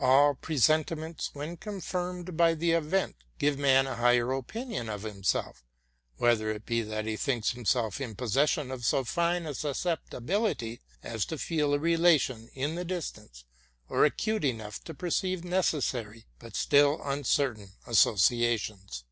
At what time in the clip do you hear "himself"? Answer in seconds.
5.04-5.62, 7.52-8.00